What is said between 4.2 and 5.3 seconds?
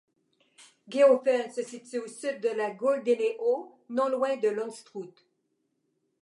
de l'Unstrut.